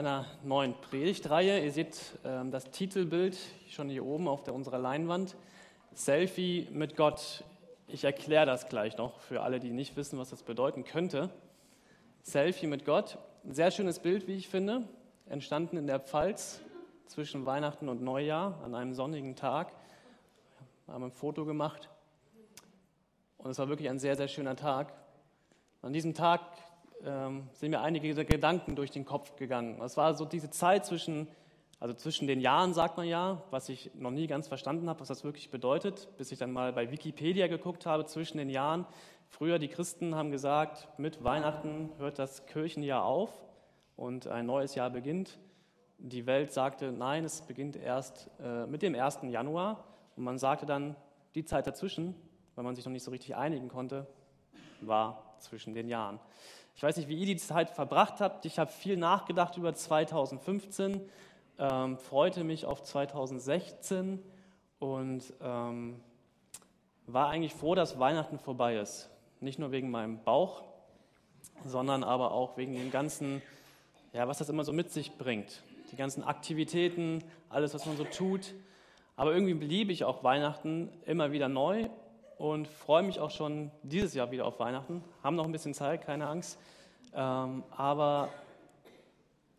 [0.00, 1.62] einer neuen Predigtreihe.
[1.62, 3.36] Ihr seht ähm, das Titelbild
[3.68, 5.36] schon hier oben auf der, unserer Leinwand.
[5.92, 7.44] Selfie mit Gott.
[7.86, 11.28] Ich erkläre das gleich noch für alle, die nicht wissen, was das bedeuten könnte.
[12.22, 13.18] Selfie mit Gott.
[13.50, 14.88] Sehr schönes Bild, wie ich finde.
[15.26, 16.62] Entstanden in der Pfalz
[17.06, 19.70] zwischen Weihnachten und Neujahr an einem sonnigen Tag.
[20.86, 21.90] Wir haben ein Foto gemacht.
[23.36, 24.94] Und es war wirklich ein sehr, sehr schöner Tag.
[25.82, 26.40] An diesem Tag
[27.04, 29.80] ähm, sind mir einige Gedanken durch den Kopf gegangen.
[29.82, 31.28] Es war so diese Zeit zwischen,
[31.78, 35.08] also zwischen den Jahren, sagt man ja, was ich noch nie ganz verstanden habe, was
[35.08, 38.86] das wirklich bedeutet, bis ich dann mal bei Wikipedia geguckt habe, zwischen den Jahren.
[39.28, 43.30] Früher, die Christen haben gesagt, mit Weihnachten hört das Kirchenjahr auf
[43.96, 45.38] und ein neues Jahr beginnt.
[45.98, 49.20] Die Welt sagte, nein, es beginnt erst äh, mit dem 1.
[49.28, 49.84] Januar.
[50.16, 50.96] Und man sagte dann,
[51.34, 52.14] die Zeit dazwischen,
[52.54, 54.06] weil man sich noch nicht so richtig einigen konnte,
[54.80, 56.20] war zwischen den Jahren.
[56.76, 58.46] Ich weiß nicht, wie ihr die Zeit verbracht habt.
[58.46, 61.00] Ich habe viel nachgedacht über 2015,
[61.58, 64.22] ähm, freute mich auf 2016
[64.78, 66.00] und ähm,
[67.06, 69.10] war eigentlich froh, dass Weihnachten vorbei ist.
[69.40, 70.62] Nicht nur wegen meinem Bauch,
[71.64, 73.42] sondern aber auch wegen dem ganzen,
[74.12, 75.62] ja, was das immer so mit sich bringt.
[75.92, 78.54] Die ganzen Aktivitäten, alles, was man so tut.
[79.16, 81.90] Aber irgendwie liebe ich auch Weihnachten immer wieder neu
[82.40, 85.04] und freue mich auch schon dieses Jahr wieder auf Weihnachten.
[85.22, 86.58] Haben noch ein bisschen Zeit, keine Angst.
[87.14, 88.30] Ähm, aber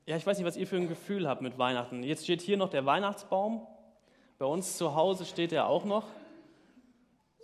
[0.07, 2.01] ja, ich weiß nicht, was ihr für ein Gefühl habt mit Weihnachten.
[2.01, 3.67] Jetzt steht hier noch der Weihnachtsbaum.
[4.39, 6.07] Bei uns zu Hause steht er auch noch.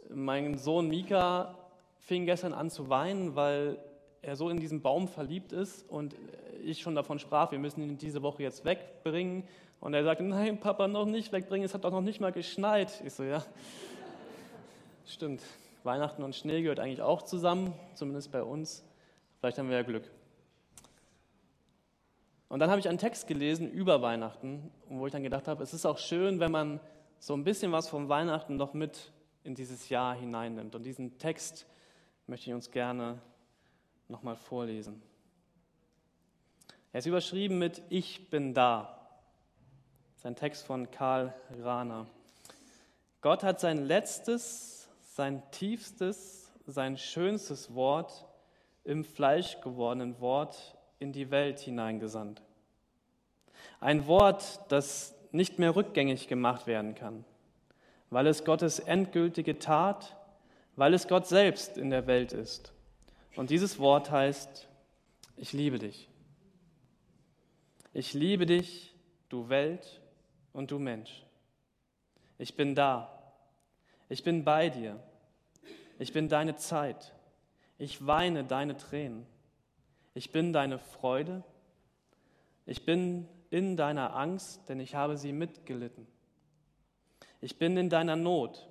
[0.09, 1.53] Mein Sohn Mika
[1.99, 3.77] fing gestern an zu weinen, weil
[4.23, 6.15] er so in diesen Baum verliebt ist und
[6.63, 9.43] ich schon davon sprach, wir müssen ihn diese Woche jetzt wegbringen.
[9.81, 13.03] Und er sagte, nein, Papa, noch nicht wegbringen, es hat doch noch nicht mal geschneit.
[13.05, 13.43] Ich so, ja,
[15.09, 15.41] Stimmt,
[15.85, 18.83] Weihnachten und Schnee gehört eigentlich auch zusammen, zumindest bei uns.
[19.39, 20.03] Vielleicht haben wir ja Glück.
[22.49, 25.73] Und dann habe ich einen Text gelesen über Weihnachten, wo ich dann gedacht habe, es
[25.73, 26.81] ist auch schön, wenn man
[27.19, 29.13] so ein bisschen was von Weihnachten noch mit
[29.45, 30.75] in dieses Jahr hineinnimmt.
[30.75, 31.65] Und diesen Text
[32.27, 33.21] möchte ich uns gerne
[34.09, 35.01] nochmal vorlesen.
[36.91, 39.07] Er ist überschrieben mit Ich bin da.
[40.11, 42.07] Das ist ein Text von Karl Rahner.
[43.21, 44.76] Gott hat sein letztes
[45.17, 48.27] sein tiefstes, sein schönstes Wort
[48.83, 52.43] im Fleisch gewordenen Wort in die Welt hineingesandt.
[53.79, 57.25] Ein Wort, das nicht mehr rückgängig gemacht werden kann,
[58.11, 60.15] weil es Gottes endgültige Tat,
[60.75, 62.71] weil es Gott selbst in der Welt ist.
[63.35, 64.67] Und dieses Wort heißt,
[65.35, 66.09] ich liebe dich.
[67.91, 68.93] Ich liebe dich,
[69.29, 69.99] du Welt
[70.53, 71.25] und du Mensch.
[72.37, 73.16] Ich bin da.
[74.09, 74.99] Ich bin bei dir.
[75.99, 77.13] Ich bin deine Zeit.
[77.77, 79.25] Ich weine deine Tränen.
[80.13, 81.43] Ich bin deine Freude.
[82.65, 86.07] Ich bin in deiner Angst, denn ich habe sie mitgelitten.
[87.41, 88.67] Ich bin in deiner Not.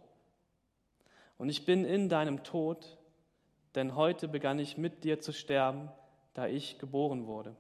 [1.38, 2.98] Und ich bin in deinem Tod,
[3.74, 5.90] denn heute begann ich mit dir zu sterben,
[6.34, 7.54] da ich geboren wurde.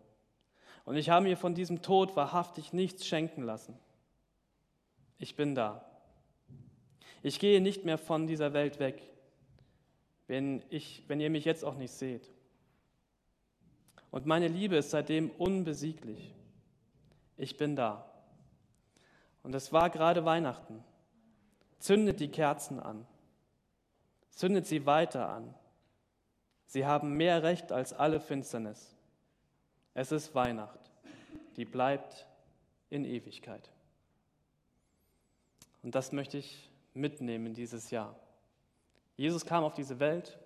[0.84, 3.78] Und ich habe mir von diesem Tod wahrhaftig nichts schenken lassen.
[5.18, 5.84] Ich bin da.
[7.22, 9.02] Ich gehe nicht mehr von dieser Welt weg,
[10.26, 12.30] wenn, ich, wenn ihr mich jetzt auch nicht seht.
[14.10, 16.34] Und meine Liebe ist seitdem unbesieglich.
[17.36, 18.10] Ich bin da.
[19.42, 20.82] Und es war gerade Weihnachten.
[21.78, 23.06] Zündet die Kerzen an.
[24.30, 25.54] Zündet sie weiter an.
[26.66, 28.94] Sie haben mehr Recht als alle Finsternis.
[29.94, 30.80] Es ist Weihnacht,
[31.56, 32.26] die bleibt
[32.90, 33.70] in Ewigkeit.
[35.82, 38.16] Und das möchte ich mitnehmen dieses Jahr.
[39.16, 40.38] Jesus kam auf diese Welt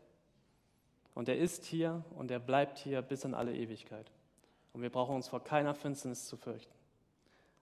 [1.15, 4.11] und er ist hier und er bleibt hier bis in alle Ewigkeit.
[4.73, 6.73] Und wir brauchen uns vor keiner Finsternis zu fürchten.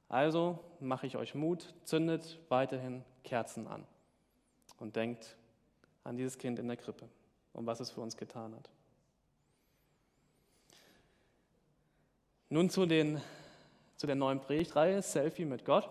[0.09, 3.87] Also mache ich euch Mut, zündet weiterhin Kerzen an
[4.78, 5.37] und denkt
[6.04, 7.09] an dieses Kind in der Krippe
[7.53, 8.71] und was es für uns getan hat.
[12.50, 13.21] Nun zu, den,
[13.97, 15.91] zu der neuen Predigtreihe Selfie mit Gott.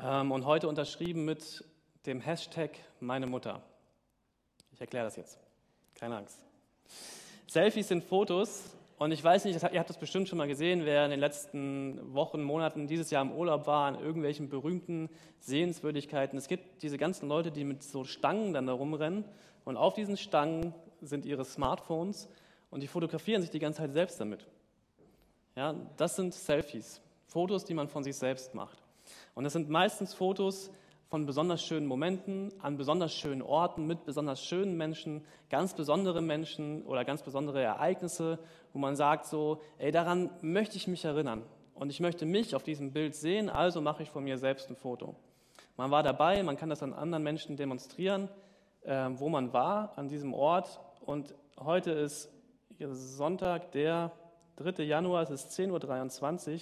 [0.00, 1.64] Ähm, und heute unterschrieben mit
[2.06, 3.62] dem Hashtag meine Mutter.
[4.72, 5.38] Ich erkläre das jetzt.
[5.96, 6.38] Keine Angst.
[7.48, 11.04] Selfies sind Fotos und ich weiß nicht, ihr habt das bestimmt schon mal gesehen, wer
[11.04, 15.08] in den letzten Wochen, Monaten dieses Jahr im Urlaub war, an irgendwelchen berühmten
[15.40, 16.38] Sehenswürdigkeiten.
[16.38, 19.24] Es gibt diese ganzen Leute, die mit so Stangen dann da rumrennen
[19.64, 22.28] und auf diesen Stangen sind ihre Smartphones
[22.70, 24.46] und die fotografieren sich die ganze Zeit selbst damit.
[25.56, 28.80] Ja, das sind Selfies, Fotos, die man von sich selbst macht.
[29.38, 30.72] Und das sind meistens Fotos,
[31.06, 36.84] von besonders schönen Momenten, an besonders schönen Orten, mit besonders schönen Menschen, ganz besondere Menschen
[36.84, 38.40] oder ganz besondere Ereignisse,
[38.72, 41.44] wo man sagt so, ey, daran möchte ich mich erinnern.
[41.72, 44.74] Und ich möchte mich auf diesem Bild sehen, also mache ich von mir selbst ein
[44.74, 45.14] Foto.
[45.76, 48.28] Man war dabei, man kann das an anderen Menschen demonstrieren,
[48.82, 50.80] äh, wo man war, an diesem Ort.
[51.06, 52.28] Und heute ist
[52.90, 54.10] Sonntag, der
[54.56, 54.82] 3.
[54.82, 56.60] Januar, es ist 10.23 Uhr.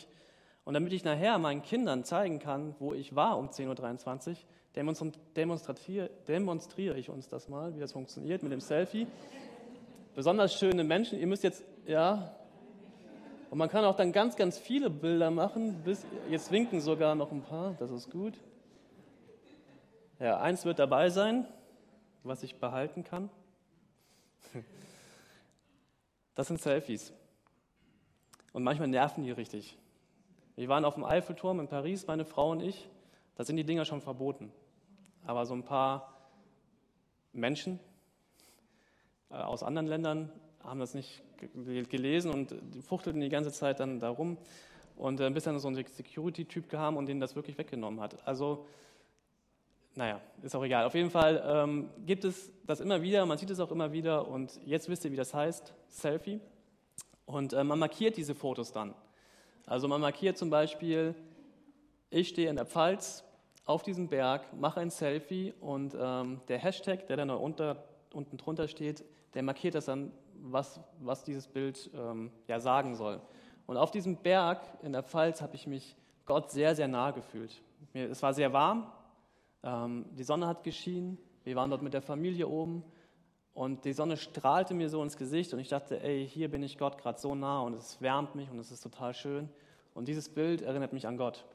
[0.67, 6.11] Und damit ich nachher meinen Kindern zeigen kann, wo ich war um 10.23 Uhr, demonstriere,
[6.27, 9.07] demonstriere ich uns das mal, wie das funktioniert mit dem Selfie.
[10.17, 12.35] Besonders schöne Menschen, ihr müsst jetzt, ja,
[13.49, 17.31] und man kann auch dann ganz, ganz viele Bilder machen, bis, jetzt winken sogar noch
[17.31, 18.35] ein paar, das ist gut.
[20.19, 21.47] Ja, eins wird dabei sein,
[22.25, 23.31] was ich behalten kann.
[26.35, 27.13] Das sind Selfies.
[28.53, 29.79] Und manchmal nerven die richtig.
[30.57, 32.89] Wir waren auf dem Eiffelturm in Paris, meine Frau und ich.
[33.35, 34.51] Da sind die Dinger schon verboten.
[35.27, 36.17] Aber so ein paar
[37.35, 37.79] Menschen
[39.31, 40.33] äh, aus anderen Ländern
[40.65, 41.23] haben das nicht
[41.91, 44.39] gelesen und fuchtelten die ganze Zeit dann darum.
[44.97, 48.27] Und äh, bis dann so ein Security-Typ kam und denen das wirklich weggenommen hat.
[48.27, 48.65] Also,
[49.95, 50.87] naja, ist auch egal.
[50.87, 54.27] Auf jeden Fall ähm, gibt es das immer wieder, man sieht es auch immer wieder.
[54.27, 56.41] Und jetzt wisst ihr, wie das heißt: Selfie.
[57.27, 58.95] Und äh, man markiert diese Fotos dann.
[59.67, 61.17] Also man markiert zum Beispiel,
[62.09, 63.25] ich stehe in der Pfalz
[63.65, 67.85] auf diesem Berg, mache ein Selfie und ähm, der Hashtag, der dann unter,
[68.15, 69.05] unten drunter steht,
[69.35, 73.21] der markiert das dann, was, was dieses Bild ähm, ja sagen soll.
[73.67, 75.97] Und auf diesem Berg in der Pfalz habe ich mich
[76.27, 77.61] Gott sehr, sehr nah gefühlt.
[77.93, 78.87] Mir, es war sehr warm,
[79.65, 82.85] ähm, die Sonne hat geschienen, wir waren dort mit der Familie oben
[83.57, 86.77] und die Sonne strahlte mir so ins Gesicht und ich dachte, ey, hier bin ich
[86.77, 89.49] Gott gerade so nah und es wärmt mich und es ist total schön.
[89.95, 91.47] Und dieses Bild erinnert mich an Gott.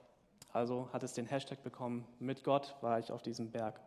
[0.51, 3.79] Also hat es den Hashtag bekommen, mit Gott war ich auf diesem Berg.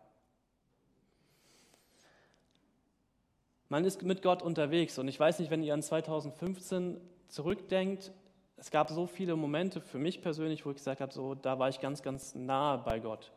[3.68, 8.12] Man ist mit Gott unterwegs und ich weiß nicht, wenn ihr an 2015 zurückdenkt,
[8.56, 11.68] es gab so viele Momente für mich persönlich, wo ich gesagt habe, so, da war
[11.68, 13.32] ich ganz, ganz nahe bei Gott.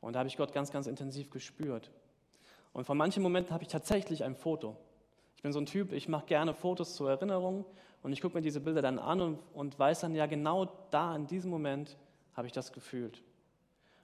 [0.00, 1.92] Und da habe ich Gott ganz, ganz intensiv gespürt.
[2.72, 4.76] Und von manchen Momenten habe ich tatsächlich ein Foto.
[5.36, 7.64] Ich bin so ein Typ, ich mache gerne Fotos zur Erinnerung
[8.02, 11.14] und ich gucke mir diese Bilder dann an und, und weiß dann, ja, genau da,
[11.14, 11.96] in diesem Moment,
[12.34, 13.22] habe ich das gefühlt.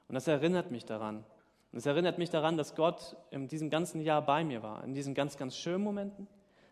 [0.09, 1.25] Und das erinnert mich daran.
[1.73, 4.95] Und es erinnert mich daran, dass Gott in diesem ganzen Jahr bei mir war, in
[4.95, 6.29] diesen ganz, ganz schönen Momenten,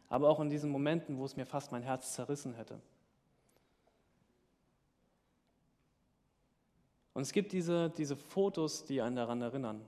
[0.09, 2.81] aber auch in diesen Momenten, wo es mir fast mein Herz zerrissen hätte.
[7.15, 9.83] Und es gibt diese, diese Fotos, die einen daran erinnern.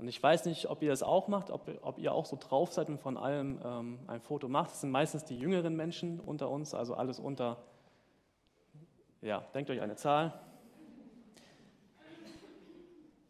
[0.00, 2.72] Und ich weiß nicht, ob ihr das auch macht, ob, ob ihr auch so drauf
[2.72, 4.70] seid und von allem ähm, ein Foto macht.
[4.70, 7.58] Das sind meistens die jüngeren Menschen unter uns, also alles unter,
[9.20, 10.40] ja, denkt euch eine Zahl.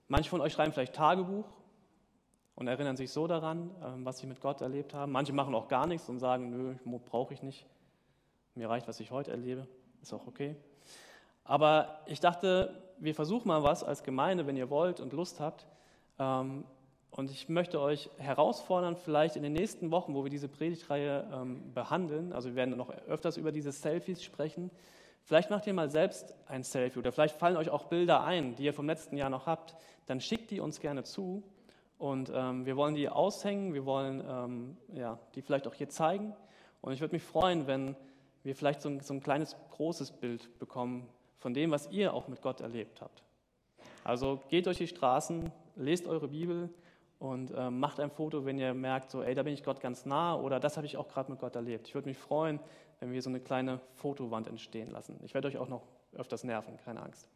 [0.06, 1.44] Manche von euch schreiben vielleicht Tagebuch
[2.55, 5.11] und erinnern sich so daran, ähm, was sie mit Gott erlebt haben.
[5.11, 7.66] Manche machen auch gar nichts und sagen, nö, brauche ich nicht.
[8.55, 9.66] Mir reicht, was ich heute erlebe.
[10.02, 10.55] Ist auch okay.
[11.43, 15.66] Aber ich dachte, wir versuchen mal was als Gemeinde, wenn ihr wollt und Lust habt,
[16.25, 21.72] und ich möchte euch herausfordern, vielleicht in den nächsten Wochen, wo wir diese Predigtreihe ähm,
[21.75, 24.70] behandeln, also wir werden noch öfters über diese Selfies sprechen,
[25.22, 28.64] vielleicht macht ihr mal selbst ein Selfie oder vielleicht fallen euch auch Bilder ein, die
[28.64, 29.75] ihr vom letzten Jahr noch habt,
[30.06, 31.43] dann schickt die uns gerne zu
[31.99, 36.34] und ähm, wir wollen die aushängen, wir wollen ähm, ja, die vielleicht auch hier zeigen
[36.81, 37.96] und ich würde mich freuen, wenn
[38.43, 41.08] wir vielleicht so ein, so ein kleines, großes Bild bekommen
[41.38, 43.23] von dem, was ihr auch mit Gott erlebt habt.
[44.04, 46.71] Also geht durch die Straßen, lest eure Bibel
[47.19, 50.07] und äh, macht ein Foto, wenn ihr merkt, so, ey, da bin ich Gott ganz
[50.07, 51.88] nah oder das habe ich auch gerade mit Gott erlebt.
[51.88, 52.61] Ich würde mich freuen,
[52.99, 55.19] wenn wir so eine kleine Fotowand entstehen lassen.
[55.23, 55.83] Ich werde euch auch noch
[56.14, 57.28] öfters nerven, keine Angst.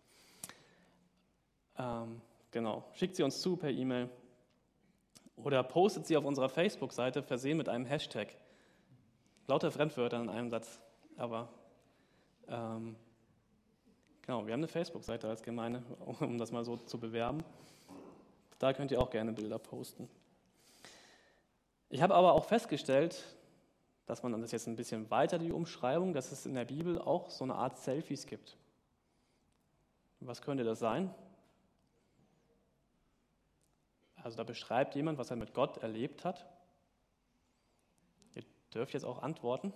[1.78, 4.08] Ähm, genau, schickt sie uns zu per E-Mail
[5.36, 8.28] oder postet sie auf unserer Facebook-Seite, versehen mit einem Hashtag.
[9.46, 10.80] Lauter Fremdwörter in einem Satz,
[11.18, 11.50] aber
[12.48, 12.96] ähm,
[14.26, 15.82] Genau, wir haben eine Facebook-Seite als Gemeinde,
[16.20, 17.44] um das mal so zu bewerben.
[18.58, 20.08] Da könnt ihr auch gerne Bilder posten.
[21.90, 23.22] Ich habe aber auch festgestellt,
[24.06, 27.28] dass man das jetzt ein bisschen weiter, die Umschreibung, dass es in der Bibel auch
[27.28, 28.56] so eine Art Selfies gibt.
[30.20, 31.14] Was könnte das sein?
[34.22, 36.46] Also da beschreibt jemand, was er mit Gott erlebt hat.
[38.34, 39.74] Ihr dürft jetzt auch antworten.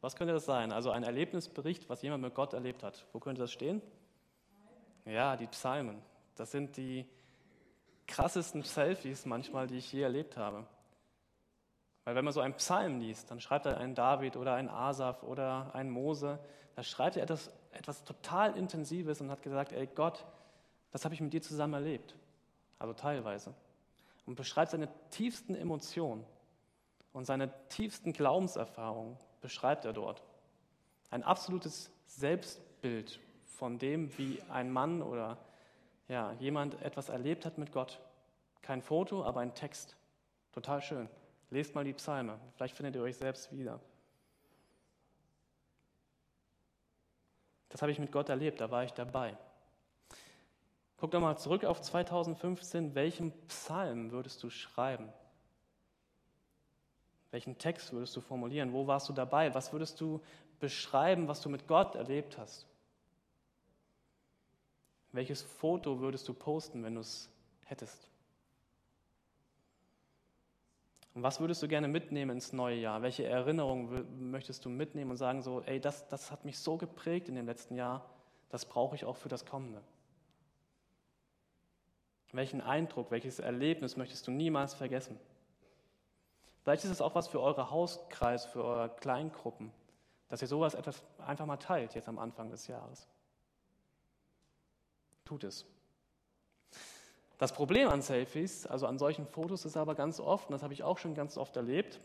[0.00, 0.72] Was könnte das sein?
[0.72, 3.06] Also ein Erlebnisbericht, was jemand mit Gott erlebt hat.
[3.12, 3.82] Wo könnte das stehen?
[5.04, 6.00] Ja, die Psalmen.
[6.36, 7.06] Das sind die
[8.06, 10.66] krassesten Selfies manchmal, die ich je erlebt habe.
[12.04, 15.22] Weil wenn man so einen Psalm liest, dann schreibt er einen David oder einen Asaf
[15.22, 16.38] oder einen Mose,
[16.74, 20.24] da schreibt er etwas, etwas total Intensives und hat gesagt, ey Gott,
[20.90, 22.14] Das habe ich mit dir zusammen erlebt,
[22.78, 23.54] also teilweise.
[24.26, 26.24] Und beschreibt seine tiefsten Emotionen
[27.12, 30.22] und seine tiefsten Glaubenserfahrungen, beschreibt er dort.
[31.10, 35.38] Ein absolutes Selbstbild von dem, wie ein Mann oder
[36.08, 38.00] ja, jemand etwas erlebt hat mit Gott.
[38.62, 39.96] Kein Foto, aber ein Text.
[40.52, 41.08] Total schön.
[41.50, 43.80] Lest mal die Psalme, vielleicht findet ihr euch selbst wieder.
[47.68, 49.36] Das habe ich mit Gott erlebt, da war ich dabei.
[50.98, 52.94] Guck doch mal zurück auf 2015.
[52.94, 55.12] Welchen Psalm würdest du schreiben?
[57.30, 58.72] Welchen Text würdest du formulieren?
[58.72, 59.54] Wo warst du dabei?
[59.54, 60.20] Was würdest du
[60.60, 62.66] beschreiben, was du mit Gott erlebt hast?
[65.12, 67.30] Welches Foto würdest du posten, wenn du es
[67.64, 68.08] hättest?
[71.14, 73.02] Und was würdest du gerne mitnehmen ins neue Jahr?
[73.02, 77.28] Welche Erinnerungen möchtest du mitnehmen und sagen so, ey, das, das hat mich so geprägt
[77.28, 78.08] in dem letzten Jahr,
[78.50, 79.82] das brauche ich auch für das kommende?
[82.32, 85.18] Welchen Eindruck, welches Erlebnis möchtest du niemals vergessen?
[86.62, 89.72] Vielleicht ist es auch was für eure Hauskreis, für eure Kleingruppen,
[90.28, 93.08] dass ihr sowas etwas einfach mal teilt jetzt am Anfang des Jahres.
[95.24, 95.66] Tut es.
[97.38, 100.74] Das Problem an Selfies, also an solchen Fotos, ist aber ganz oft, und das habe
[100.74, 102.00] ich auch schon ganz oft erlebt,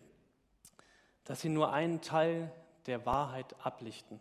[1.24, 2.52] dass sie nur einen Teil
[2.86, 4.20] der Wahrheit ablichten.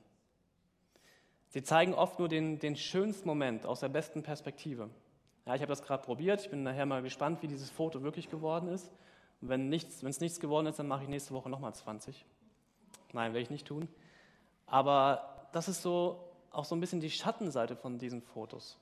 [1.48, 4.88] Sie zeigen oft nur den, den schönsten Moment aus der besten Perspektive.
[5.44, 6.40] Ja, ich habe das gerade probiert.
[6.40, 8.90] Ich bin nachher mal gespannt, wie dieses Foto wirklich geworden ist.
[9.42, 12.24] Wenn nichts, es nichts geworden ist, dann mache ich nächste Woche nochmal 20.
[13.12, 13.88] Nein, werde ich nicht tun.
[14.66, 18.78] Aber das ist so auch so ein bisschen die Schattenseite von diesen Fotos.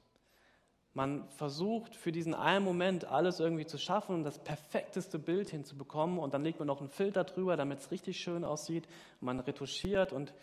[0.93, 6.19] Man versucht für diesen einen Moment alles irgendwie zu schaffen und das perfekteste Bild hinzubekommen
[6.19, 8.89] und dann legt man noch einen Filter drüber, damit es richtig schön aussieht.
[9.21, 10.35] Man retuschiert und,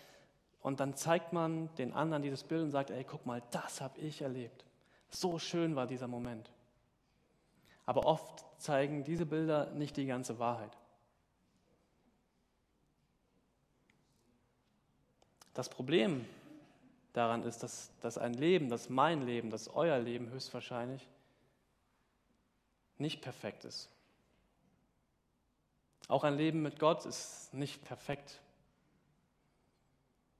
[0.61, 3.99] und dann zeigt man den anderen dieses Bild und sagt, ey, guck mal, das habe
[3.99, 4.65] ich erlebt.
[5.09, 6.49] So schön war dieser Moment.
[7.87, 10.77] Aber oft zeigen diese Bilder nicht die ganze Wahrheit.
[15.55, 16.27] Das Problem
[17.13, 21.07] daran ist, dass, dass ein Leben, dass mein Leben, dass euer Leben höchstwahrscheinlich
[22.99, 23.89] nicht perfekt ist.
[26.09, 28.39] Auch ein Leben mit Gott ist nicht perfekt.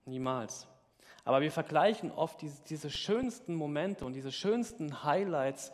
[0.06, 0.68] Niemals.
[1.24, 5.72] Aber wir vergleichen oft diese, diese schönsten Momente und diese schönsten Highlights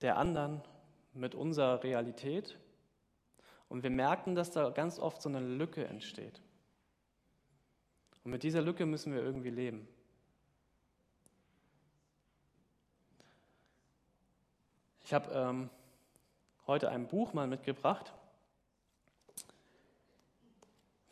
[0.00, 0.62] der anderen
[1.14, 2.58] mit unserer Realität.
[3.68, 6.40] Und wir merken, dass da ganz oft so eine Lücke entsteht.
[8.24, 9.88] Und mit dieser Lücke müssen wir irgendwie leben.
[15.04, 15.70] Ich habe ähm,
[16.66, 18.12] heute ein Buch mal mitgebracht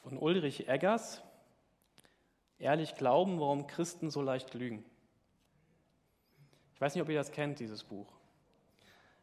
[0.03, 1.23] von Ulrich Eggers
[2.59, 4.85] ehrlich glauben, warum Christen so leicht lügen.
[6.75, 8.13] Ich weiß nicht, ob ihr das kennt, dieses Buch.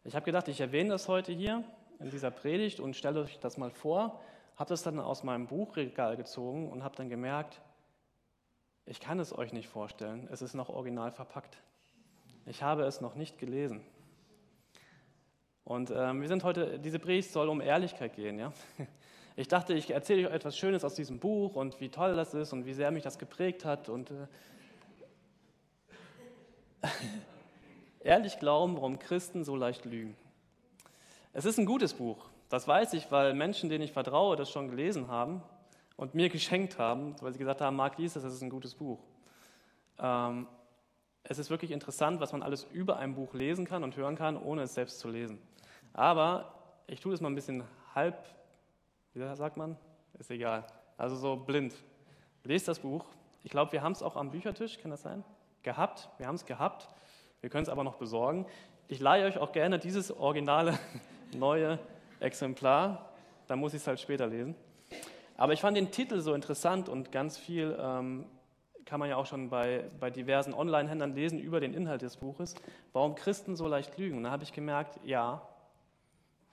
[0.03, 1.63] Ich habe gedacht, ich erwähne das heute hier
[1.99, 4.19] in dieser Predigt und stelle euch das mal vor,
[4.55, 7.61] habe das dann aus meinem Buchregal gezogen und habe dann gemerkt,
[8.85, 11.57] ich kann es euch nicht vorstellen, es ist noch original verpackt.
[12.47, 13.81] Ich habe es noch nicht gelesen.
[15.63, 18.51] Und ähm, wir sind heute, diese Predigt soll um Ehrlichkeit gehen, ja.
[19.37, 22.51] Ich dachte, ich erzähle euch etwas Schönes aus diesem Buch und wie toll das ist
[22.51, 23.87] und wie sehr mich das geprägt hat.
[23.87, 24.27] Und äh,
[28.03, 30.15] ehrlich glauben, warum Christen so leicht lügen.
[31.33, 34.69] Es ist ein gutes Buch, das weiß ich, weil Menschen, denen ich vertraue, das schon
[34.69, 35.41] gelesen haben
[35.95, 38.75] und mir geschenkt haben, weil sie gesagt haben, Marc, lies das, das ist ein gutes
[38.75, 38.99] Buch.
[39.99, 40.47] Ähm,
[41.23, 44.35] es ist wirklich interessant, was man alles über ein Buch lesen kann und hören kann,
[44.35, 45.39] ohne es selbst zu lesen.
[45.93, 46.55] Aber
[46.87, 48.17] ich tue das mal ein bisschen halb
[49.13, 49.77] wie sagt man?
[50.19, 50.65] Ist egal.
[50.97, 51.73] Also so blind.
[52.43, 53.05] Lest das Buch.
[53.43, 55.23] Ich glaube, wir haben es auch am Büchertisch, kann das sein?
[55.63, 56.09] Gehabt.
[56.17, 56.87] Wir haben es gehabt.
[57.41, 58.45] Wir können es aber noch besorgen.
[58.87, 60.77] Ich leihe euch auch gerne dieses originale
[61.35, 61.79] neue
[62.19, 63.09] Exemplar.
[63.47, 64.55] Da muss ich es halt später lesen.
[65.37, 68.25] Aber ich fand den Titel so interessant und ganz viel ähm,
[68.85, 72.53] kann man ja auch schon bei, bei diversen Online-Händlern lesen über den Inhalt des Buches.
[72.93, 74.17] Warum Christen so leicht lügen?
[74.17, 75.41] Und da habe ich gemerkt, ja,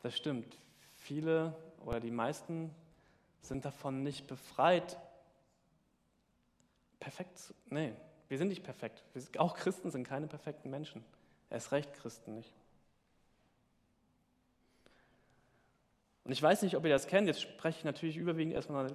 [0.02, 0.57] das stimmt.
[0.95, 1.54] Viele
[1.85, 2.75] oder die meisten
[3.42, 4.99] sind davon nicht befreit.
[6.99, 7.92] Perfekt, nee,
[8.28, 9.02] wir sind nicht perfekt.
[9.38, 11.04] Auch Christen sind keine perfekten Menschen.
[11.50, 12.54] Erst recht Christen nicht.
[16.25, 17.26] Und ich weiß nicht, ob ihr das kennt.
[17.26, 18.92] Jetzt spreche ich natürlich überwiegend erstmal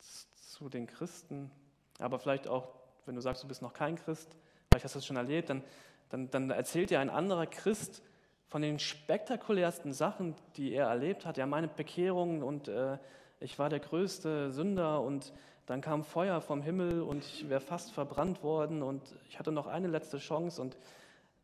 [0.00, 1.52] zu den Christen,
[2.00, 2.68] aber vielleicht auch,
[3.06, 4.36] wenn du sagst, du bist noch kein Christ,
[4.68, 5.62] vielleicht hast du es schon erlebt, dann,
[6.08, 8.02] dann, dann erzählt dir ein anderer Christ
[8.48, 12.98] von den spektakulärsten Sachen, die er erlebt hat, ja, meine Bekehrung und äh,
[13.38, 15.32] ich war der größte Sünder und
[15.68, 19.66] dann kam Feuer vom Himmel und ich wäre fast verbrannt worden und ich hatte noch
[19.66, 20.78] eine letzte Chance und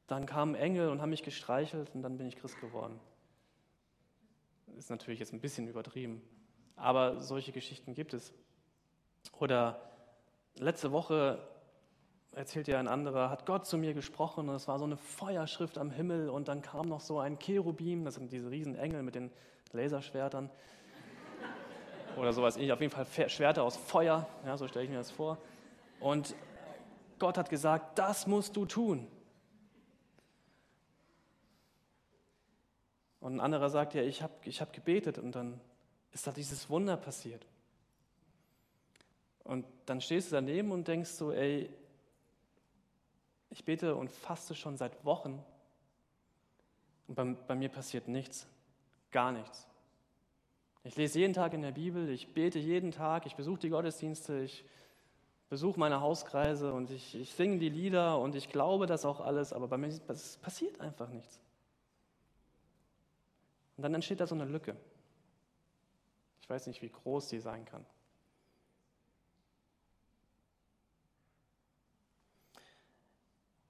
[0.07, 2.99] dann kamen Engel und haben mich gestreichelt und dann bin ich Christ geworden.
[4.79, 6.23] Ist natürlich jetzt ein bisschen übertrieben,
[6.75, 8.33] aber solche Geschichten gibt es.
[9.39, 9.79] Oder
[10.57, 11.47] letzte Woche
[12.33, 15.77] erzählt ja ein anderer, hat Gott zu mir gesprochen und es war so eine Feuerschrift
[15.77, 19.17] am Himmel und dann kam noch so ein Cherubim, das sind diese riesen Engel mit
[19.17, 19.31] den
[19.73, 20.49] Laserschwertern
[22.17, 25.11] oder sowas ähnlich, auf jeden Fall Schwerter aus Feuer, ja, so stelle ich mir das
[25.11, 25.39] vor.
[26.01, 26.35] Und
[27.19, 29.07] Gott hat gesagt, das musst du tun.
[33.21, 35.61] Und ein anderer sagt, ja, ich habe ich hab gebetet und dann
[36.13, 37.47] ist da dieses Wunder passiert.
[39.45, 41.71] Und dann stehst du daneben und denkst so, ey,
[43.51, 45.43] ich bete und faste schon seit Wochen
[47.07, 48.47] und bei, bei mir passiert nichts,
[49.11, 49.67] gar nichts.
[50.87, 54.43] Ich lese jeden Tag in der Bibel, ich bete jeden Tag, ich besuche die Gottesdienste,
[54.43, 54.67] ich
[55.49, 59.55] besuche meine Hauskreise und ich, ich singe die Lieder und ich glaube das auch alles,
[59.55, 59.89] aber bei mir
[60.43, 61.41] passiert einfach nichts.
[63.79, 64.77] Und dann entsteht da so eine Lücke.
[66.43, 67.85] Ich weiß nicht, wie groß die sein kann.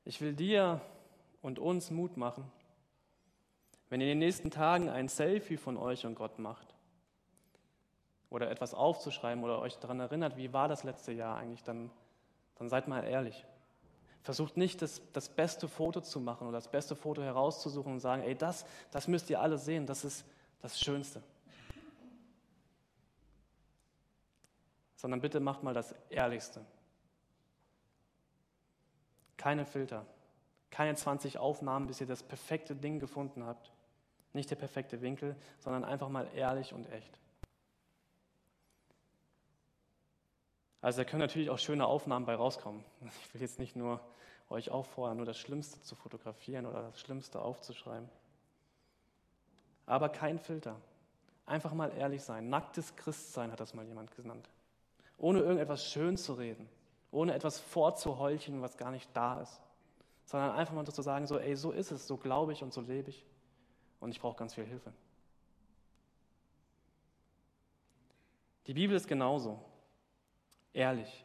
[0.05, 0.81] Ich will dir
[1.43, 2.51] und uns Mut machen,
[3.89, 6.74] wenn ihr in den nächsten Tagen ein Selfie von euch und Gott macht
[8.35, 11.89] oder etwas aufzuschreiben oder euch daran erinnert, wie war das letzte Jahr eigentlich, dann,
[12.57, 13.47] dann seid mal ehrlich.
[14.23, 18.23] Versucht nicht, das, das beste Foto zu machen oder das beste Foto herauszusuchen und sagen,
[18.23, 20.25] ey, das, das müsst ihr alle sehen, das ist
[20.61, 21.23] das Schönste.
[24.97, 26.61] Sondern bitte macht mal das Ehrlichste.
[29.37, 30.05] Keine Filter,
[30.71, 33.71] keine 20 Aufnahmen, bis ihr das perfekte Ding gefunden habt.
[34.33, 37.17] Nicht der perfekte Winkel, sondern einfach mal ehrlich und echt.
[40.85, 42.85] Also da können natürlich auch schöne Aufnahmen bei rauskommen.
[43.23, 44.01] Ich will jetzt nicht nur
[44.51, 48.09] euch auffordern, nur das Schlimmste zu fotografieren oder das Schlimmste aufzuschreiben.
[49.87, 50.77] Aber kein Filter.
[51.47, 52.51] Einfach mal ehrlich sein.
[52.51, 54.49] Nacktes Christsein hat das mal jemand genannt.
[55.19, 56.69] Ohne irgendetwas schön zu reden
[57.15, 59.61] ohne etwas vorzuheucheln, was gar nicht da ist,
[60.25, 62.81] sondern einfach mal zu sagen, so, ey, so ist es, so glaube ich und so
[62.81, 63.25] lebe ich
[64.01, 64.93] und ich brauche ganz viel Hilfe.
[68.67, 69.61] Die Bibel ist genauso,
[70.75, 71.25] ehrlich.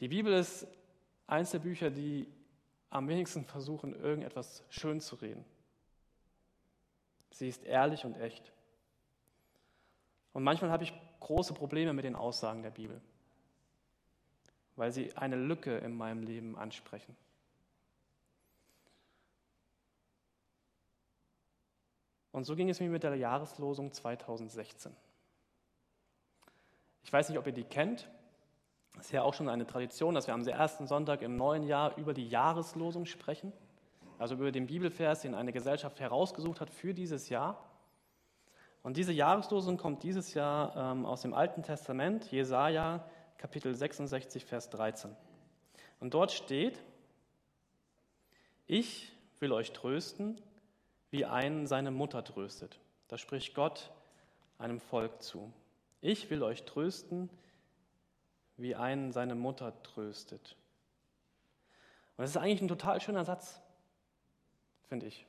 [0.00, 0.66] Die Bibel ist
[1.28, 2.26] eins der Bücher, die
[2.90, 5.44] am wenigsten versuchen, irgendetwas schön zu reden.
[7.30, 8.52] Sie ist ehrlich und echt.
[10.32, 13.00] Und manchmal habe ich große Probleme mit den Aussagen der Bibel
[14.76, 17.16] weil sie eine Lücke in meinem Leben ansprechen.
[22.30, 24.94] Und so ging es mir mit der Jahreslosung 2016.
[27.06, 28.08] Ich weiß nicht, ob ihr die kennt.
[28.98, 31.96] Es ist ja auch schon eine Tradition, dass wir am ersten Sonntag im neuen Jahr
[31.96, 33.52] über die Jahreslosung sprechen,
[34.18, 37.64] also über den Bibelvers, den eine Gesellschaft herausgesucht hat für dieses Jahr.
[38.82, 44.68] Und diese Jahreslosung kommt dieses Jahr ähm, aus dem Alten Testament, Jesaja Kapitel 66, Vers
[44.70, 45.14] 13.
[46.00, 46.82] Und dort steht,
[48.66, 50.40] ich will euch trösten,
[51.10, 52.80] wie einen seine Mutter tröstet.
[53.06, 53.92] Da spricht Gott
[54.58, 55.52] einem Volk zu.
[56.06, 57.28] Ich will euch trösten,
[58.56, 60.54] wie einen seine Mutter tröstet.
[62.16, 63.60] Und das ist eigentlich ein total schöner Satz,
[64.84, 65.26] finde ich.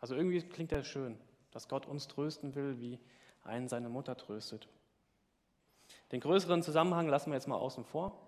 [0.00, 1.16] Also irgendwie klingt er schön,
[1.52, 2.98] dass Gott uns trösten will, wie
[3.44, 4.66] einen seine Mutter tröstet.
[6.10, 8.18] Den größeren Zusammenhang lassen wir jetzt mal außen vor.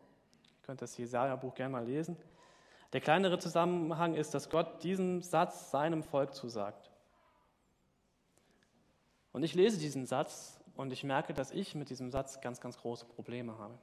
[0.44, 2.16] Ihr könnt das Jesaja-Buch gerne mal lesen.
[2.92, 6.92] Der kleinere Zusammenhang ist, dass Gott diesen Satz seinem Volk zusagt.
[9.32, 12.78] Und ich lese diesen Satz und ich merke, dass ich mit diesem Satz ganz, ganz
[12.78, 13.76] große Probleme habe.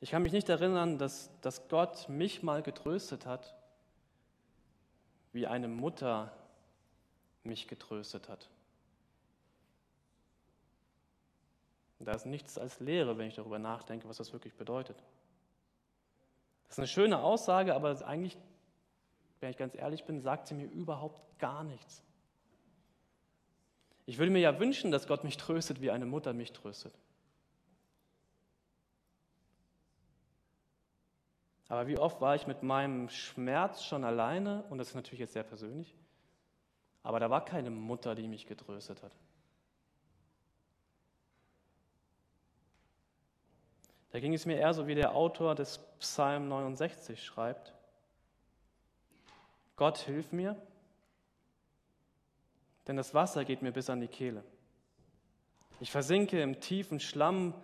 [0.00, 3.56] Ich kann mich nicht erinnern, dass, dass Gott mich mal getröstet hat,
[5.32, 6.32] wie eine Mutter
[7.42, 8.48] mich getröstet hat.
[11.98, 15.02] Da ist nichts als Lehre, wenn ich darüber nachdenke, was das wirklich bedeutet.
[16.68, 18.38] Das ist eine schöne Aussage, aber eigentlich,
[19.40, 22.04] wenn ich ganz ehrlich bin, sagt sie mir überhaupt gar nichts.
[24.08, 26.94] Ich würde mir ja wünschen, dass Gott mich tröstet, wie eine Mutter mich tröstet.
[31.68, 35.34] Aber wie oft war ich mit meinem Schmerz schon alleine, und das ist natürlich jetzt
[35.34, 35.94] sehr persönlich,
[37.02, 39.12] aber da war keine Mutter, die mich getröstet hat.
[44.08, 47.74] Da ging es mir eher so, wie der Autor des Psalm 69 schreibt.
[49.76, 50.56] Gott, hilf mir,
[52.88, 54.42] denn das Wasser geht mir bis an die Kehle.
[55.78, 57.54] Ich versinke im tiefen Schlamm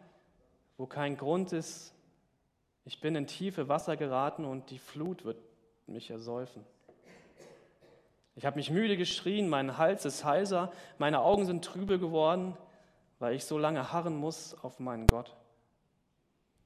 [0.77, 1.95] wo kein Grund ist.
[2.85, 5.39] Ich bin in tiefe Wasser geraten und die Flut wird
[5.87, 6.65] mich ersäufen.
[8.37, 12.57] Ich habe mich müde geschrien, mein Hals ist heiser, meine Augen sind trübe geworden,
[13.21, 15.37] weil ich so lange harren muss auf meinen Gott.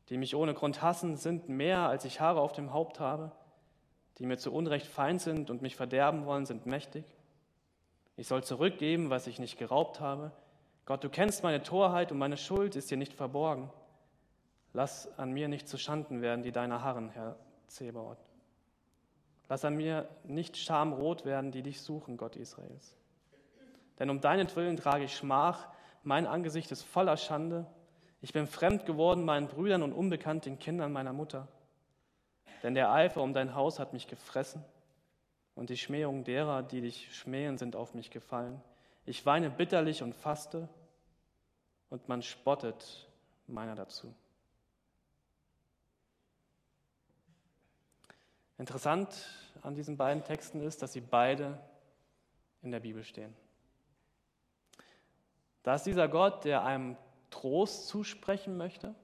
[0.08, 3.32] Die mich ohne Grund hassen, sind mehr, als ich Haare auf dem Haupt habe.
[4.16, 7.04] Die mir zu Unrecht feind sind und mich verderben wollen, sind mächtig.
[8.18, 10.32] Ich soll zurückgeben, was ich nicht geraubt habe.
[10.86, 13.70] Gott, du kennst meine Torheit und meine Schuld ist dir nicht verborgen.
[14.72, 17.36] Lass an mir nicht zu Schanden werden, die deiner Harren, Herr
[17.68, 18.18] Zebaoth.
[19.48, 22.96] Lass an mir nicht schamrot werden, die dich suchen, Gott Israels.
[24.00, 25.68] Denn um deinetwillen trage ich Schmach,
[26.02, 27.66] mein Angesicht ist voller Schande.
[28.20, 31.46] Ich bin fremd geworden meinen Brüdern und unbekannt den Kindern meiner Mutter.
[32.64, 34.64] Denn der Eifer um dein Haus hat mich gefressen
[35.58, 38.62] und die Schmähungen derer, die dich schmähen, sind auf mich gefallen.
[39.06, 40.68] Ich weine bitterlich und faste,
[41.90, 43.08] und man spottet
[43.48, 44.14] meiner dazu.
[48.56, 49.08] Interessant
[49.62, 51.58] an diesen beiden Texten ist, dass sie beide
[52.62, 53.34] in der Bibel stehen.
[55.64, 56.96] Da ist dieser Gott, der einem
[57.30, 58.94] Trost zusprechen möchte,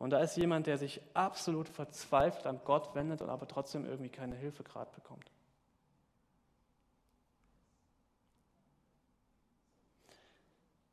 [0.00, 4.08] und da ist jemand, der sich absolut verzweifelt an Gott wendet und aber trotzdem irgendwie
[4.08, 5.30] keine Hilfe gerade bekommt.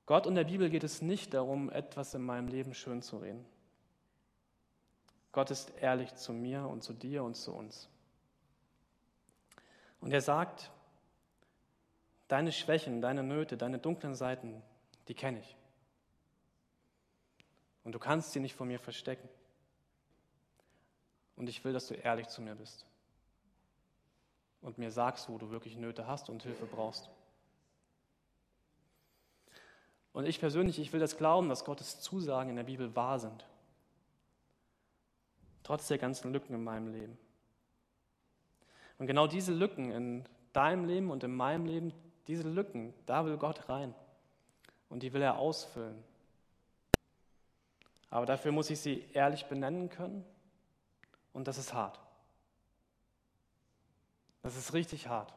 [0.06, 3.46] Gott und der Bibel geht es nicht darum, etwas in meinem Leben schön zu reden.
[5.32, 7.88] Gott ist ehrlich zu mir und zu dir und zu uns.
[10.02, 10.70] Und er sagt,
[12.28, 14.62] deine Schwächen, deine Nöte, deine dunklen Seiten,
[15.08, 15.56] die kenne ich.
[17.88, 19.30] Und du kannst sie nicht vor mir verstecken.
[21.38, 22.86] Und ich will, dass du ehrlich zu mir bist.
[24.60, 27.10] Und mir sagst, wo du wirklich Nöte hast und Hilfe brauchst.
[30.12, 33.46] Und ich persönlich, ich will das glauben, dass Gottes Zusagen in der Bibel wahr sind.
[35.64, 37.18] Trotz der ganzen Lücken in meinem Leben.
[38.98, 41.94] Und genau diese Lücken in deinem Leben und in meinem Leben,
[42.28, 43.96] diese Lücken, da will Gott rein.
[44.90, 46.04] Und die will er ausfüllen.
[48.10, 50.26] Aber dafür muss ich sie ehrlich benennen können
[51.34, 52.00] und das ist hart.
[54.42, 55.34] Das ist richtig hart.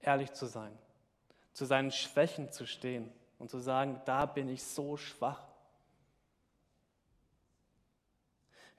[0.00, 0.76] Ehrlich zu sein,
[1.52, 5.42] zu seinen Schwächen zu stehen und zu sagen, da bin ich so schwach.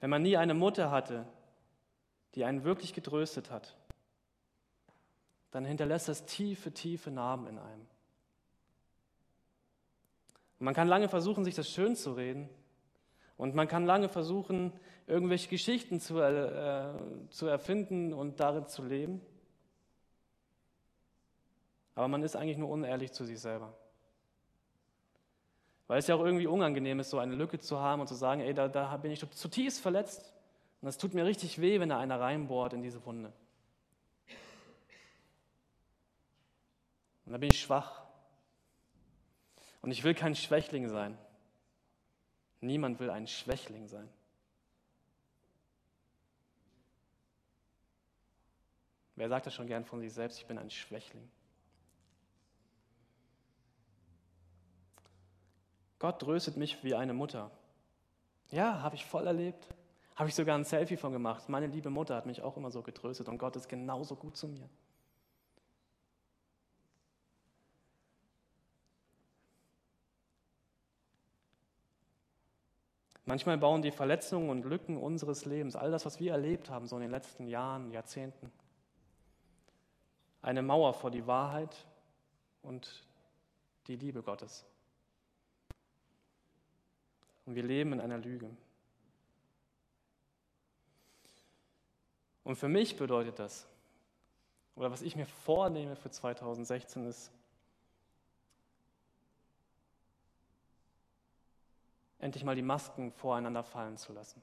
[0.00, 1.26] Wenn man nie eine Mutter hatte,
[2.34, 3.76] die einen wirklich getröstet hat,
[5.50, 7.86] dann hinterlässt das tiefe, tiefe Narben in einem.
[10.60, 12.48] Man kann lange versuchen, sich das schön zu reden.
[13.36, 14.72] Und man kann lange versuchen,
[15.06, 16.92] irgendwelche Geschichten zu, äh,
[17.30, 19.22] zu erfinden und darin zu leben.
[21.94, 23.72] Aber man ist eigentlich nur unehrlich zu sich selber.
[25.86, 28.42] Weil es ja auch irgendwie unangenehm ist, so eine Lücke zu haben und zu sagen,
[28.42, 30.34] ey, da, da bin ich zutiefst verletzt.
[30.82, 33.32] Und das tut mir richtig weh, wenn da einer reinbohrt in diese Wunde.
[37.24, 37.99] Und da bin ich schwach.
[39.82, 41.16] Und ich will kein Schwächling sein.
[42.60, 44.08] Niemand will ein Schwächling sein.
[49.16, 50.38] Wer sagt das schon gern von sich selbst?
[50.38, 51.30] Ich bin ein Schwächling.
[55.98, 57.50] Gott tröstet mich wie eine Mutter.
[58.50, 59.68] Ja, habe ich voll erlebt.
[60.16, 61.48] Habe ich sogar ein Selfie von gemacht.
[61.48, 64.48] Meine liebe Mutter hat mich auch immer so getröstet und Gott ist genauso gut zu
[64.48, 64.68] mir.
[73.30, 76.96] Manchmal bauen die Verletzungen und Lücken unseres Lebens, all das, was wir erlebt haben, so
[76.96, 78.50] in den letzten Jahren, Jahrzehnten,
[80.42, 81.86] eine Mauer vor die Wahrheit
[82.62, 83.04] und
[83.86, 84.66] die Liebe Gottes.
[87.46, 88.50] Und wir leben in einer Lüge.
[92.42, 93.68] Und für mich bedeutet das,
[94.74, 97.30] oder was ich mir vornehme für 2016 ist,
[102.20, 104.42] endlich mal die Masken voreinander fallen zu lassen.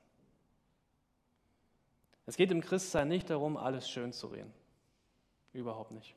[2.26, 4.54] Es geht im Christsein nicht darum, alles schön zu reden.
[5.54, 6.16] Überhaupt nicht.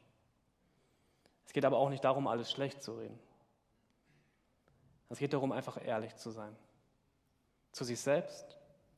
[1.46, 3.18] Es geht aber auch nicht darum, alles schlecht zu reden.
[5.08, 6.56] Es geht darum, einfach ehrlich zu sein.
[7.72, 8.56] Zu sich selbst,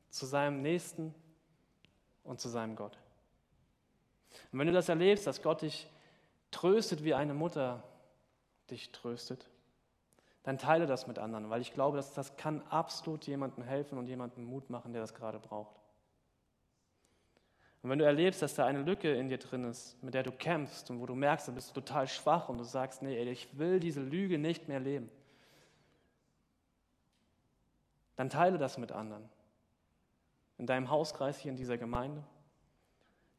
[0.09, 1.13] zu seinem Nächsten
[2.23, 2.97] und zu seinem Gott.
[4.51, 5.87] Und wenn du das erlebst, dass Gott dich
[6.51, 7.83] tröstet, wie eine Mutter
[8.69, 9.47] dich tröstet,
[10.43, 14.07] dann teile das mit anderen, weil ich glaube, dass das kann absolut jemandem helfen und
[14.07, 15.79] jemandem Mut machen, der das gerade braucht.
[17.81, 20.31] Und wenn du erlebst, dass da eine Lücke in dir drin ist, mit der du
[20.31, 23.57] kämpfst und wo du merkst, du bist total schwach und du sagst, nee, ey, ich
[23.57, 25.09] will diese Lüge nicht mehr leben,
[28.15, 29.27] dann teile das mit anderen.
[30.57, 32.23] In deinem Hauskreis hier in dieser Gemeinde.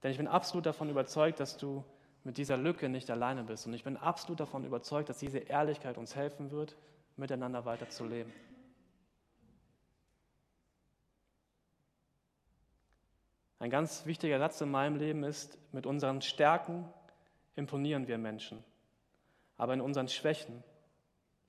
[0.02, 1.84] Denn ich bin absolut davon überzeugt, dass du
[2.24, 3.66] mit dieser Lücke nicht alleine bist.
[3.66, 6.76] Und ich bin absolut davon überzeugt, dass diese Ehrlichkeit uns helfen wird,
[7.16, 8.32] miteinander weiterzuleben.
[13.58, 16.88] Ein ganz wichtiger Satz in meinem Leben ist, mit unseren Stärken
[17.56, 18.62] imponieren wir Menschen,
[19.56, 20.62] aber in unseren Schwächen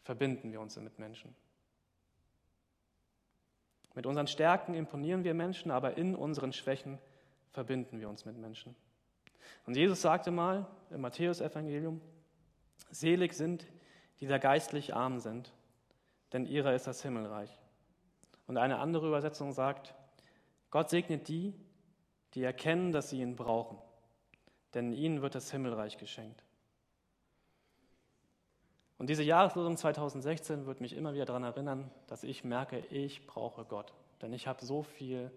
[0.04, 1.36] verbinden wir uns mit Menschen.
[3.96, 7.00] Mit unseren Stärken imponieren wir Menschen, aber in unseren Schwächen
[7.52, 8.76] verbinden wir uns mit Menschen.
[9.66, 12.02] Und Jesus sagte mal im Matthäusevangelium,
[12.92, 13.66] selig sind,
[14.20, 15.52] die da geistlich arm sind,
[16.34, 17.50] denn ihrer ist das Himmelreich.
[18.48, 19.94] Und eine andere Übersetzung sagt,
[20.70, 21.54] Gott segnet die,
[22.34, 23.78] die erkennen, dass sie ihn brauchen,
[24.74, 26.44] denn ihnen wird das Himmelreich geschenkt.
[28.98, 33.66] Und diese Jahreslosung 2016 wird mich immer wieder daran erinnern, dass ich merke, ich brauche
[33.66, 35.32] Gott, denn ich habe so viele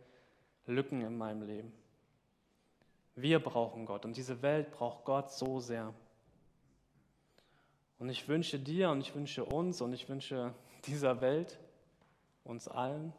[0.66, 1.72] Lücken in meinem Leben.
[3.14, 5.92] Wir brauchen Gott und diese Welt braucht Gott so sehr.
[7.98, 10.54] Und ich wünsche dir und ich wünsche uns und ich wünsche
[10.86, 11.58] dieser Welt,
[12.44, 13.12] uns allen,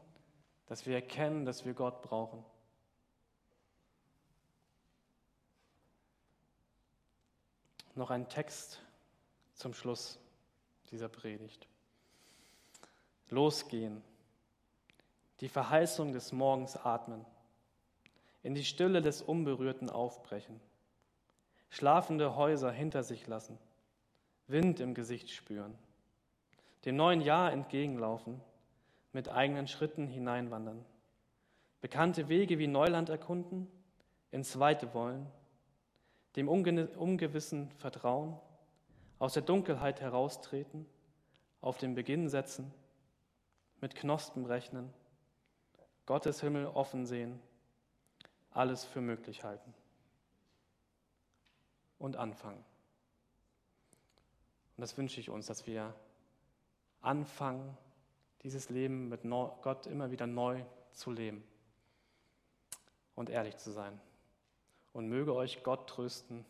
[0.68, 2.44] dass wir erkennen, dass wir Gott brauchen.
[8.00, 8.82] noch ein Text
[9.54, 10.18] zum Schluss
[10.90, 11.68] dieser Predigt.
[13.30, 14.02] Losgehen,
[15.42, 17.24] die Verheißung des Morgens atmen,
[18.42, 20.60] in die Stille des Unberührten aufbrechen,
[21.70, 23.60] schlafende Häuser hinter sich lassen,
[24.50, 25.78] Wind im Gesicht spüren,
[26.86, 28.42] dem neuen Jahr entgegenlaufen,
[29.14, 30.84] mit eigenen Schritten hineinwandern,
[31.82, 33.68] bekannte Wege wie Neuland erkunden,
[34.32, 35.28] ins Weite wollen,
[36.36, 38.40] dem Ungewissen vertrauen,
[39.20, 40.86] aus der Dunkelheit heraustreten,
[41.62, 42.74] auf den Beginn setzen,
[43.82, 44.94] mit Knospen rechnen,
[46.06, 47.40] Gottes Himmel offen sehen,
[48.52, 49.74] alles für möglich halten
[52.00, 52.64] und anfangen.
[54.80, 55.94] Und das wünsche ich uns, dass wir
[57.02, 57.78] anfangen,
[58.44, 60.64] dieses Leben mit Gott immer wieder neu
[60.94, 61.44] zu leben
[63.14, 64.00] und ehrlich zu sein.
[64.94, 66.46] Und möge euch Gott trösten,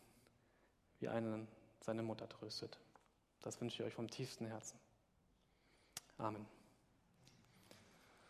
[1.00, 1.48] wie einen
[1.80, 2.78] seine Mutter tröstet.
[3.42, 4.78] Das wünsche ich euch vom tiefsten Herzen.
[6.16, 6.46] Amen.